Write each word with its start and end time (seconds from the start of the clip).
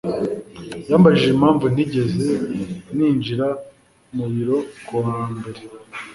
yambajije 0.89 1.29
impamvu 1.35 1.65
ntigeze 1.73 2.29
ninjira 2.95 3.47
mu 4.15 4.25
biro 4.33 4.57
ku 4.85 4.93
wa 5.05 5.17
mbere. 5.35 5.61